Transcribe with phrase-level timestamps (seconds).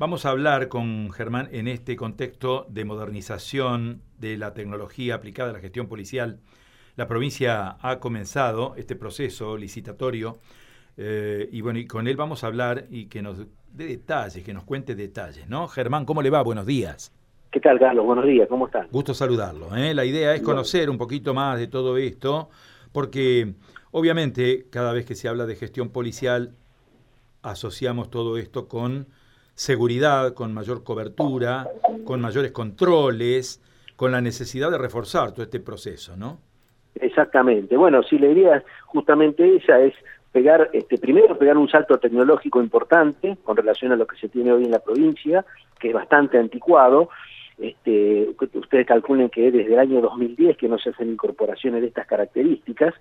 [0.00, 5.52] Vamos a hablar con Germán en este contexto de modernización de la tecnología aplicada a
[5.52, 6.40] la gestión policial.
[6.96, 10.38] La provincia ha comenzado este proceso licitatorio
[10.96, 14.54] eh, y bueno, y con él vamos a hablar y que nos dé detalles, que
[14.54, 15.68] nos cuente detalles, ¿no?
[15.68, 16.40] Germán, ¿cómo le va?
[16.42, 17.12] Buenos días.
[17.50, 18.06] ¿Qué tal, Carlos?
[18.06, 18.88] Buenos días, ¿cómo están?
[18.90, 19.76] Gusto saludarlo.
[19.76, 19.92] ¿eh?
[19.92, 22.48] La idea es conocer un poquito más de todo esto,
[22.92, 23.52] porque
[23.90, 26.54] obviamente cada vez que se habla de gestión policial
[27.42, 29.06] asociamos todo esto con
[29.60, 31.68] seguridad, con mayor cobertura,
[32.06, 33.60] con mayores controles,
[33.94, 36.38] con la necesidad de reforzar todo este proceso, ¿no?
[36.94, 37.76] Exactamente.
[37.76, 39.92] Bueno, si la idea justamente esa es
[40.32, 44.50] pegar, este, primero pegar un salto tecnológico importante con relación a lo que se tiene
[44.50, 45.44] hoy en la provincia,
[45.78, 47.10] que es bastante anticuado.
[47.58, 52.06] Este, ustedes calculen que desde el año 2010 que no se hacen incorporaciones de estas
[52.06, 52.94] características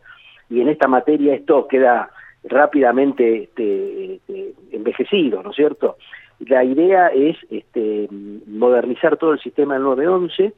[0.50, 2.12] y en esta materia esto queda
[2.44, 5.96] rápidamente este, este, envejecido, ¿no es cierto?
[6.48, 8.08] La idea es este,
[8.48, 10.54] modernizar todo el sistema del 911,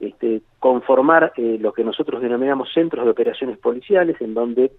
[0.00, 4.72] este, conformar eh, lo que nosotros denominamos centros de operaciones policiales, en donde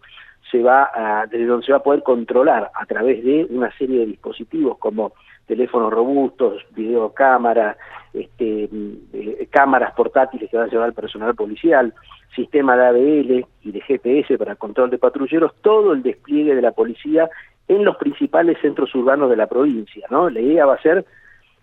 [0.51, 3.99] se va a, desde donde se va a poder controlar a través de una serie
[3.99, 5.13] de dispositivos como
[5.45, 7.77] teléfonos robustos, videocámaras,
[8.13, 8.69] este,
[9.13, 11.93] eh, cámaras portátiles que van a llevar al personal policial,
[12.35, 16.71] sistema de ABL y de GPS para control de patrulleros, todo el despliegue de la
[16.71, 17.29] policía
[17.71, 20.05] en los principales centros urbanos de la provincia.
[20.09, 20.29] ¿no?
[20.29, 21.05] La idea va a ser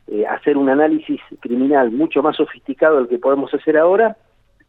[0.07, 4.17] eh, hacer un análisis criminal mucho más sofisticado del que podemos hacer ahora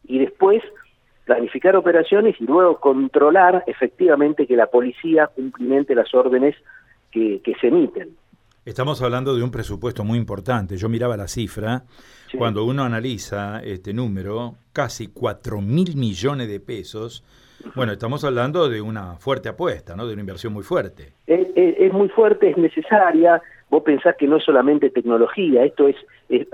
[0.06, 0.62] y después
[1.24, 6.56] planificar operaciones y luego controlar efectivamente que la policía cumplimente las órdenes
[7.10, 8.10] que, se emiten.
[8.66, 10.76] Estamos hablando de un presupuesto muy importante.
[10.76, 11.84] Yo miraba la cifra.
[12.36, 17.24] Cuando uno analiza este número, casi 4 mil millones de pesos,
[17.74, 20.06] bueno, estamos hablando de una fuerte apuesta, ¿no?
[20.06, 21.14] De una inversión muy fuerte.
[21.26, 23.40] Es, muy fuerte, es necesaria.
[23.70, 25.96] Vos pensás que no es solamente tecnología, esto es,
[26.28, 26.46] es,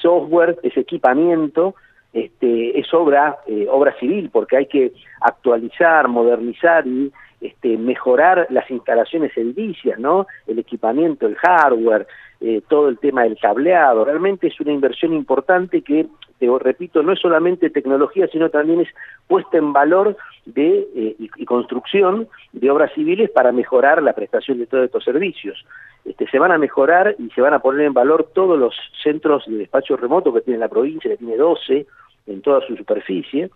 [0.00, 1.76] software, es equipamiento,
[2.12, 8.70] este, es obra, eh, obra civil, porque hay que actualizar, modernizar y este, mejorar las
[8.70, 10.28] instalaciones edilicias, ¿no?
[10.46, 12.06] El equipamiento, el hardware,
[12.40, 14.04] eh, todo el tema del cableado.
[14.04, 16.06] Realmente es una inversión importante que,
[16.38, 18.88] te repito, no es solamente tecnología, sino también es
[19.26, 24.66] puesta en valor de eh, y, construcción de obras civiles para mejorar la prestación de
[24.66, 25.64] todos estos servicios.
[26.04, 29.44] Este, se van a mejorar y se van a poner en valor todos los centros
[29.46, 31.86] de despacho remoto que tiene la provincia, que tiene 12
[32.28, 33.50] en toda su superficie,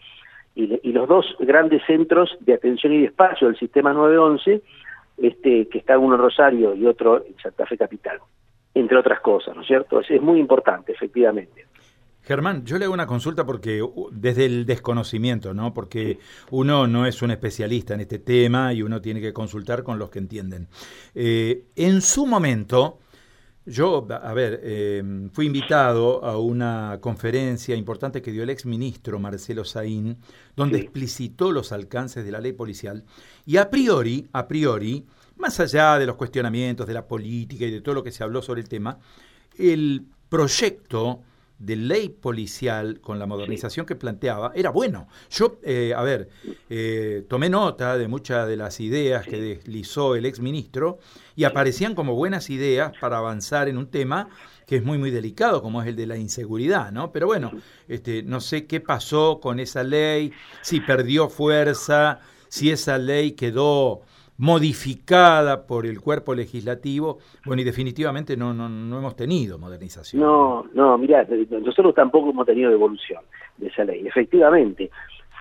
[0.56, 4.62] y, los dos grandes centros de atención y despacho del sistema 911,
[5.19, 8.19] este, que está uno en Rosario y otro en Santa Fe Capital,
[8.75, 10.00] entre otras cosas, ¿no es cierto?
[10.00, 11.66] es muy importante, efectivamente.
[12.22, 13.81] Germán, yo le hago una consulta porque
[14.11, 15.72] desde el desconocimiento, ¿no?
[15.72, 16.19] Porque
[16.50, 20.11] uno no es un especialista en este tema y uno tiene que consultar con los
[20.11, 20.66] que entienden.
[21.15, 22.99] Eh, en su momento,
[23.66, 29.19] yo, a ver, em, fui invitado a una conferencia importante que dio el ex ministro
[29.19, 30.19] Marcelo Saín,
[30.54, 33.04] donde explicitó los alcances de la ley policial
[33.44, 35.04] y a priori, a priori,
[35.37, 38.41] más allá de los cuestionamientos de la política y de todo lo que se habló
[38.41, 38.99] sobre el tema,
[39.59, 41.22] el proyecto
[41.59, 45.09] de ley policial con la modernización que planteaba era bueno.
[45.31, 46.28] Yo, eh, a ver,
[46.69, 50.99] eh, tomé nota de muchas de las ideas que deslizó el ex ministro
[51.34, 54.28] y aparecían como buenas ideas para avanzar en un tema
[54.66, 57.12] que es muy, muy delicado, como es el de la inseguridad, ¿no?
[57.12, 57.53] Pero bueno,
[57.87, 64.03] este, no sé qué pasó con esa ley, si perdió fuerza, si esa ley quedó
[64.38, 70.22] modificada por el cuerpo legislativo, bueno, y definitivamente no, no, no hemos tenido modernización.
[70.22, 73.22] No, no, mira, nosotros tampoco hemos tenido evolución
[73.56, 74.06] de esa ley.
[74.06, 74.91] Efectivamente,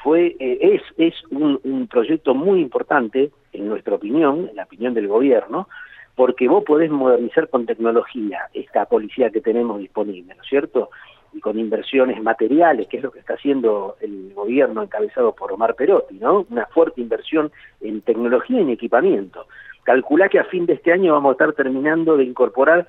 [0.04, 4.94] fue eh, es, es un, un proyecto muy importante, en nuestra opinión, en la opinión
[4.94, 5.68] del gobierno,
[6.16, 10.90] porque vos podés modernizar con tecnología esta policía que tenemos disponible, ¿no es cierto?
[11.36, 15.76] Y con inversiones materiales, que es lo que está haciendo el gobierno encabezado por Omar
[15.76, 16.46] Perotti, ¿no?
[16.50, 17.52] Una fuerte inversión
[17.82, 19.46] en tecnología y en equipamiento.
[19.84, 22.88] Calcula que a fin de este año vamos a estar terminando de incorporar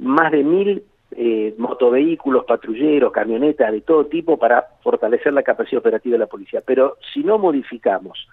[0.00, 0.82] más de mil
[1.12, 6.62] eh, motovehículos, patrulleros, camionetas de todo tipo para fortalecer la capacidad operativa de la policía.
[6.66, 8.26] Pero si no modificamos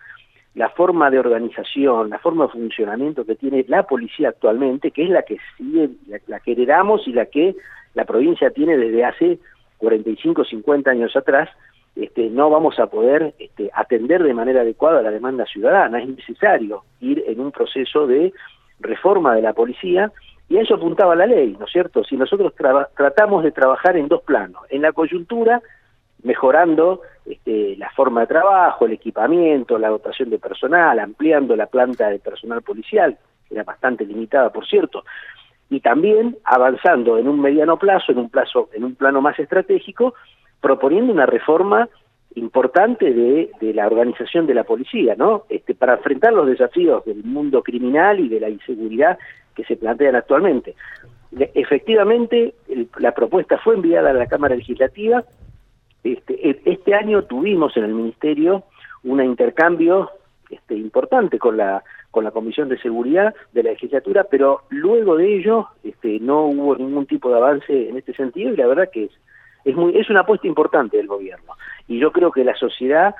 [0.55, 5.09] la forma de organización, la forma de funcionamiento que tiene la policía actualmente, que es
[5.09, 5.89] la que sigue,
[6.27, 7.55] la, que heredamos y la que
[7.95, 9.39] la provincia tiene desde hace
[9.77, 11.49] 45, 50 años atrás,
[11.95, 16.01] este, no vamos a poder este, atender de manera adecuada la demanda ciudadana.
[16.01, 18.31] Es necesario ir en un proceso de
[18.79, 20.11] reforma de la policía
[20.49, 22.03] y a eso apuntaba la ley, ¿no es cierto?
[22.03, 22.53] Si nosotros
[22.95, 25.61] tratamos de trabajar en dos planos, en la coyuntura,
[26.23, 32.09] mejorando este, la forma de trabajo, el equipamiento, la dotación de personal, ampliando la planta
[32.09, 33.17] de personal policial,
[33.47, 35.03] que era bastante limitada, por cierto,
[35.69, 40.13] y también avanzando en un mediano plazo, en un plazo, en un plano más estratégico,
[40.61, 41.89] proponiendo una reforma
[42.35, 45.43] importante de, de, la organización de la policía, ¿no?
[45.49, 49.17] Este, para enfrentar los desafíos del mundo criminal y de la inseguridad
[49.55, 50.75] que se plantean actualmente.
[51.53, 52.53] Efectivamente,
[52.97, 55.23] la propuesta fue enviada a la Cámara Legislativa.
[56.03, 58.63] Este, e, este año tuvimos en el Ministerio
[59.03, 60.09] un intercambio
[60.49, 65.35] este, importante con la con la Comisión de Seguridad de la legislatura, pero luego de
[65.35, 69.05] ello este, no hubo ningún tipo de avance en este sentido y la verdad que
[69.05, 69.11] es
[69.65, 71.53] es muy es una apuesta importante del gobierno
[71.87, 73.15] y yo creo que la sociedad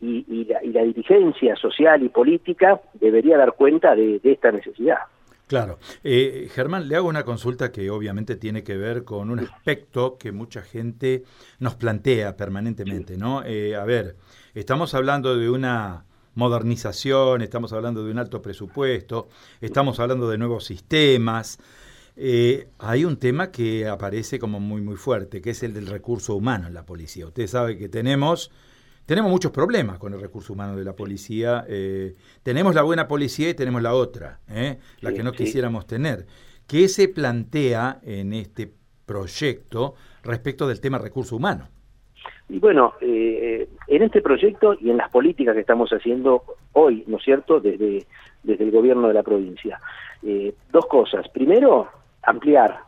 [0.00, 4.98] y, la, y la, dirigencia social y política debería dar cuenta de, esta necesidad.
[5.46, 5.78] Claro.
[6.02, 10.32] Eh, Germán, le hago una consulta que obviamente tiene que ver con un aspecto que
[10.32, 11.24] mucha gente
[11.58, 13.44] nos plantea permanentemente, ¿no?
[13.44, 14.16] Eh, a ver,
[14.54, 19.28] estamos hablando de una modernización, estamos hablando de un alto presupuesto,
[19.60, 21.58] estamos hablando de nuevos sistemas.
[22.16, 26.34] Eh, hay un tema que aparece como muy muy fuerte, que es el del recurso
[26.34, 27.26] humano en la policía.
[27.26, 28.50] Usted sabe que tenemos
[29.06, 31.64] tenemos muchos problemas con el recurso humano de la policía.
[31.68, 34.78] Eh, tenemos la buena policía y tenemos la otra, ¿eh?
[35.00, 36.26] la que no quisiéramos tener.
[36.66, 38.72] ¿Qué se plantea en este
[39.04, 41.68] proyecto respecto del tema recurso humano?
[42.48, 47.16] Y bueno, eh, en este proyecto y en las políticas que estamos haciendo hoy, ¿no
[47.16, 48.06] es cierto?, desde,
[48.42, 49.80] desde el gobierno de la provincia.
[50.22, 51.28] Eh, dos cosas.
[51.28, 51.88] Primero,
[52.22, 52.80] ampliar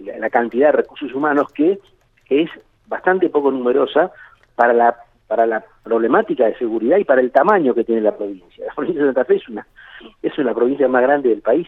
[0.00, 1.78] la, cantidad de recursos humanos que
[2.28, 2.50] es
[2.86, 4.12] bastante poco numerosa
[4.54, 4.96] para la
[5.26, 8.66] para la problemática de seguridad y para el tamaño que tiene la provincia.
[8.66, 9.66] La provincia de Santa Fe es una,
[10.22, 11.66] es una provincia más grande del país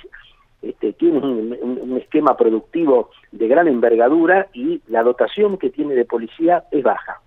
[0.60, 6.64] este, tiene un, esquema productivo de gran envergadura y la dotación que tiene de policía
[6.72, 7.20] es baja.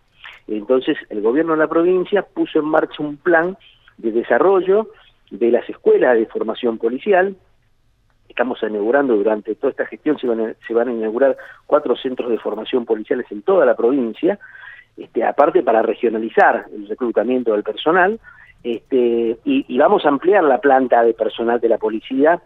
[0.48, 3.58] Entonces, el gobierno de la provincia puso en marcha un plan
[3.98, 4.90] de desarrollo
[5.30, 7.36] de las escuelas de formación policial.
[8.28, 12.30] Estamos inaugurando durante toda esta gestión, se van a, se van a inaugurar cuatro centros
[12.32, 14.40] de formación policiales en toda la provincia,
[14.98, 18.20] este, aparte para regionalizar el reclutamiento del personal,
[18.64, 22.40] este, y, y, vamos a ampliar la planta de personal de la policía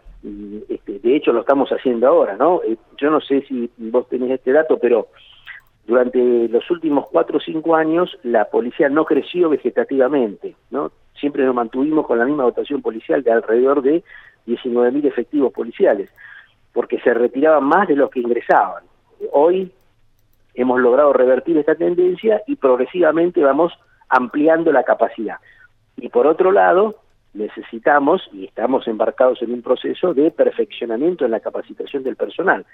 [0.68, 2.60] este, de hecho lo estamos haciendo ahora, ¿no?
[2.62, 5.08] Eh, yo no sé si vos tenés este dato, pero
[5.86, 10.90] durante los últimos cuatro o cinco años la policía no creció vegetativamente, ¿no?
[11.20, 14.02] Siempre nos mantuvimos con la misma dotación policial de alrededor de
[14.46, 16.10] 19.000 efectivos policiales,
[16.72, 18.82] porque se retiraban más de los que ingresaban.
[19.32, 19.70] Hoy
[20.56, 23.72] hemos logrado revertir esta tendencia y progresivamente vamos
[24.08, 25.36] ampliando la capacidad.
[25.96, 26.96] Y por otro lado,
[27.34, 32.64] necesitamos y estamos embarcados en un proceso de perfeccionamiento en la capacitación del personal,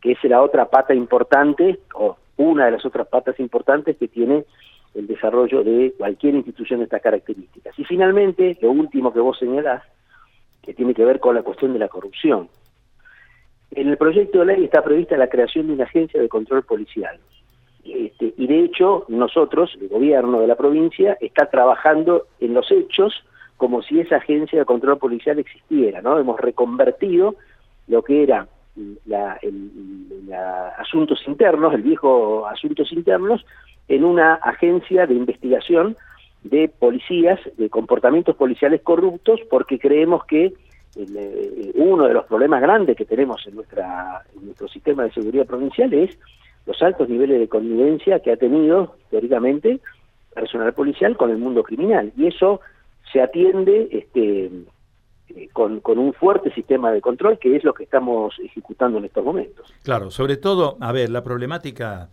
[0.00, 4.44] que es la otra pata importante o una de las otras patas importantes que tiene
[4.94, 7.78] el desarrollo de cualquier institución de estas características.
[7.78, 9.82] Y finalmente, lo último que vos señalás,
[10.62, 12.48] que tiene que ver con la cuestión de la corrupción.
[13.74, 17.18] En el proyecto de ley está prevista la creación de una agencia de control policial.
[17.84, 23.24] Este, y de hecho, nosotros, el gobierno de la provincia, está trabajando en los hechos
[23.56, 26.18] como si esa agencia de control policial existiera, ¿no?
[26.18, 27.36] Hemos reconvertido
[27.88, 28.48] lo que era
[30.78, 33.44] asuntos internos, el viejo asuntos internos,
[33.88, 35.96] en una agencia de investigación
[36.42, 40.52] de policías, de comportamientos policiales corruptos, porque creemos que
[40.96, 45.46] eh, uno de los problemas grandes que tenemos en, nuestra, en nuestro sistema de seguridad
[45.46, 46.18] provincial es
[46.66, 49.80] los altos niveles de connivencia que ha tenido, teóricamente,
[50.34, 52.12] personal policial con el mundo criminal.
[52.16, 52.60] Y eso
[53.12, 54.50] se atiende este,
[55.28, 59.06] eh, con, con, un fuerte sistema de control, que es lo que estamos ejecutando en
[59.06, 59.72] estos momentos.
[59.82, 62.08] Claro, sobre todo, a ver, la problemática,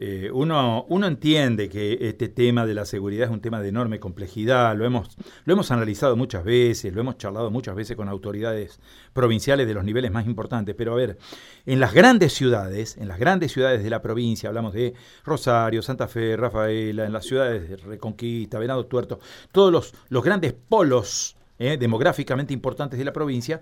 [0.00, 4.00] eh, uno, uno entiende que este tema de la seguridad es un tema de enorme
[4.00, 8.80] complejidad, lo hemos, lo hemos analizado muchas veces, lo hemos charlado muchas veces con autoridades
[9.12, 11.16] provinciales de los niveles más importantes, pero a ver,
[11.64, 16.08] en las grandes ciudades, en las grandes ciudades de la provincia, hablamos de Rosario, Santa
[16.08, 19.20] Fe, Rafaela, en las ciudades de Reconquista, Venado Tuerto,
[19.52, 23.60] todos los, los grandes polos eh, demográficamente importantes de la provincia,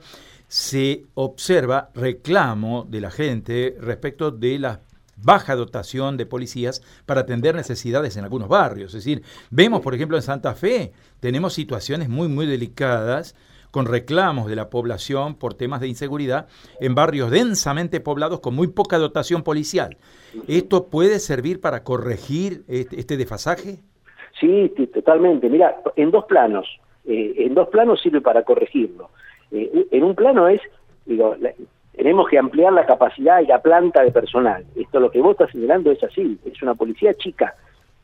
[0.49, 4.81] se observa reclamo de la gente respecto de la
[5.17, 8.95] baja dotación de policías para atender necesidades en algunos barrios.
[8.95, 13.37] Es decir, vemos, por ejemplo, en Santa Fe, tenemos situaciones muy, muy delicadas
[13.71, 16.47] con reclamos de la población por temas de inseguridad
[16.79, 19.97] en barrios densamente poblados con muy poca dotación policial.
[20.47, 23.79] ¿Esto puede servir para corregir este, este desfasaje?
[24.39, 25.49] Sí, totalmente.
[25.49, 26.67] Mira, en dos planos.
[27.05, 29.11] Eh, en dos planos sirve para corregirlo.
[29.51, 30.61] Eh, en un plano es,
[31.07, 31.35] digo,
[31.97, 34.65] tenemos que ampliar la capacidad y la planta de personal.
[34.75, 37.55] Esto lo que vos estás señalando es así, es una policía chica,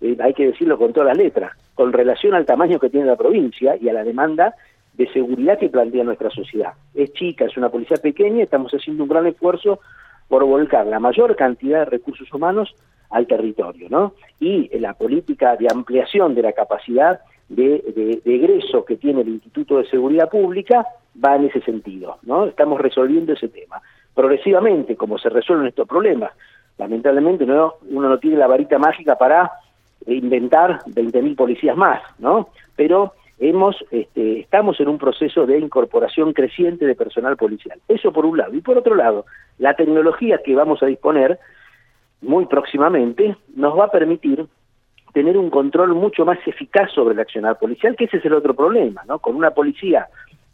[0.01, 3.17] eh, hay que decirlo con todas las letras, con relación al tamaño que tiene la
[3.17, 4.55] provincia y a la demanda
[4.95, 6.73] de seguridad que plantea nuestra sociedad.
[6.95, 9.81] Es chica, es una policía pequeña, estamos haciendo un gran esfuerzo
[10.29, 12.75] por volcar la mayor cantidad de recursos humanos
[13.11, 14.15] al territorio, ¿no?
[14.39, 19.89] Y la política de ampliación de la capacidad de, egreso que tiene el Instituto de
[19.89, 20.87] Seguridad Pública
[21.25, 22.47] va en ese sentido, ¿no?
[22.47, 23.81] Estamos resolviendo ese tema.
[24.15, 26.33] Progresivamente, como se resuelven estos problemas,
[26.77, 29.53] lamentablemente uno no tiene la varita mágica para
[30.07, 32.49] inventar 20.000 policías más, ¿no?
[32.77, 37.81] Pero hemos, este, estamos en un proceso de incorporación creciente de personal policial.
[37.89, 38.55] Eso por un lado.
[38.55, 39.27] Y por otro lado,
[39.59, 41.39] la tecnología que vamos a disponer
[42.21, 44.47] muy próximamente nos va a permitir
[45.13, 48.55] tener un control mucho más eficaz sobre el accionar policial, que ese es el otro
[48.55, 49.19] problema, ¿no?
[49.19, 50.09] Con una policía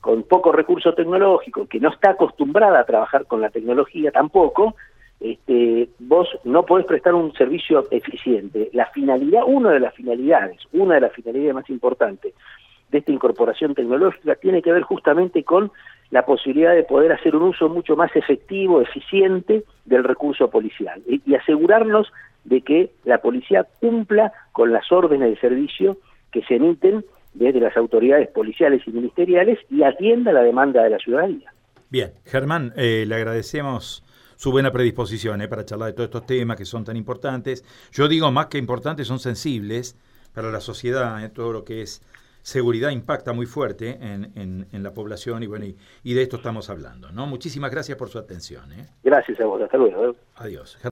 [0.04, 4.76] con poco recurso tecnológico, que no está acostumbrada a trabajar con la tecnología tampoco,
[5.18, 8.68] este, vos no podés prestar un servicio eficiente.
[8.74, 12.34] La finalidad, una de las finalidades, una de las finalidades más importantes
[12.90, 15.72] de esta incorporación tecnológica tiene que ver justamente con
[16.10, 21.34] la posibilidad de poder hacer un uso mucho más efectivo, eficiente del recurso policial y,
[21.34, 22.12] asegurarnos
[22.44, 25.96] de que la policía cumpla con las órdenes de servicio
[26.30, 30.98] que se emiten desde las autoridades policiales y ministeriales y atienda la demanda de la
[30.98, 31.52] ciudadanía.
[31.90, 34.04] Bien, Germán, eh, le agradecemos
[34.36, 37.64] su buena predisposición eh, para charlar de todos estos temas que son tan importantes.
[37.92, 39.98] Yo digo más que importantes, son sensibles
[40.32, 42.02] para la sociedad, eh, todo lo que es
[42.42, 47.10] seguridad impacta muy fuerte en, en, la población y bueno, y, de esto estamos hablando.
[47.10, 47.26] ¿no?
[47.26, 48.64] Muchísimas gracias por su atención.
[49.02, 50.14] Gracias a vos, hasta luego.
[50.36, 50.78] Adiós.